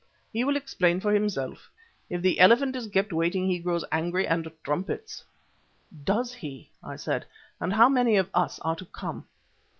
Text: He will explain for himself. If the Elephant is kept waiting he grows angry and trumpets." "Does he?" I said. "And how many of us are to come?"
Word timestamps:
He 0.33 0.43
will 0.43 0.55
explain 0.55 0.99
for 0.99 1.13
himself. 1.13 1.69
If 2.09 2.23
the 2.23 2.39
Elephant 2.39 2.75
is 2.75 2.87
kept 2.87 3.13
waiting 3.13 3.45
he 3.47 3.59
grows 3.59 3.85
angry 3.91 4.25
and 4.27 4.49
trumpets." 4.63 5.23
"Does 6.05 6.33
he?" 6.33 6.71
I 6.83 6.95
said. 6.95 7.23
"And 7.59 7.71
how 7.73 7.87
many 7.87 8.17
of 8.17 8.27
us 8.33 8.57
are 8.61 8.75
to 8.77 8.85
come?" 8.85 9.27